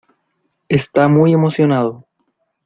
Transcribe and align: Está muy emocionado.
Está 0.67 1.09
muy 1.09 1.31
emocionado. 1.31 2.07